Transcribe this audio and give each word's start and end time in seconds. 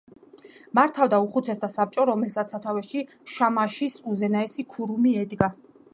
მართავდა 0.79 1.17
უხუცესთა 1.25 1.69
საბჭო, 1.73 2.07
რომელსაც 2.11 2.55
სათავეში 2.55 3.03
შამაშის 3.35 3.97
უზენაესი 4.15 4.67
ქურუმი 4.77 5.15
ედგა. 5.27 5.57